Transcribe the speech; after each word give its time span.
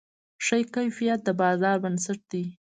ښه 0.45 0.57
کیفیت 0.75 1.19
د 1.23 1.29
بازار 1.41 1.75
بنسټ 1.83 2.19
دی. 2.31 2.43